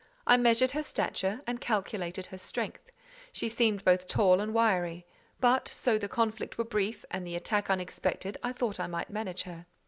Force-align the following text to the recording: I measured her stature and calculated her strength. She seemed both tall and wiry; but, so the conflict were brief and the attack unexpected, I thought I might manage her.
I 0.25 0.35
measured 0.35 0.71
her 0.71 0.81
stature 0.81 1.43
and 1.45 1.61
calculated 1.61 2.25
her 2.25 2.37
strength. 2.39 2.89
She 3.31 3.47
seemed 3.47 3.85
both 3.85 4.07
tall 4.07 4.39
and 4.41 4.51
wiry; 4.51 5.05
but, 5.39 5.67
so 5.67 5.99
the 5.99 6.07
conflict 6.09 6.57
were 6.57 6.63
brief 6.63 7.05
and 7.11 7.23
the 7.23 7.35
attack 7.35 7.69
unexpected, 7.69 8.39
I 8.41 8.51
thought 8.51 8.79
I 8.79 8.87
might 8.87 9.11
manage 9.11 9.43
her. 9.43 9.67